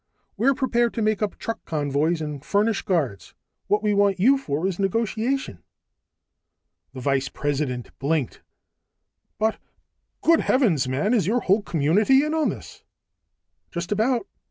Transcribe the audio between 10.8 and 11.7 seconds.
man! Is your whole